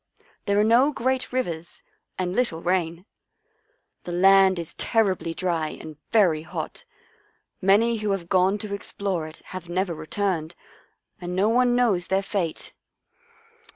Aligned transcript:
There 0.47 0.59
are 0.59 0.63
no 0.63 0.91
great 0.91 1.31
rivers 1.31 1.83
and 2.17 2.35
little 2.35 2.63
rain. 2.63 3.05
The 4.03 4.11
land 4.11 4.57
is 4.57 4.73
terribly 4.73 5.35
dry 5.35 5.67
and 5.79 5.95
very 6.11 6.41
hot. 6.41 6.85
Many 7.61 7.97
who 7.97 8.09
have 8.09 8.27
gone 8.27 8.57
to 8.65 8.73
explore 8.73 9.27
it 9.27 9.43
have 9.53 9.69
never 9.69 9.93
returned 9.93 10.55
and 11.21 11.35
no 11.35 11.49
one 11.49 11.75
knows 11.75 12.07
their 12.07 12.23
fate. 12.23 12.73